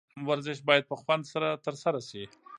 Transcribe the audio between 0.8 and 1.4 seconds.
په خوند